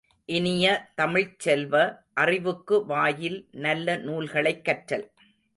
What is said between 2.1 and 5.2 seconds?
அறிவுக்கு வாயில் நல்ல நூல்களைக் கற்றல்.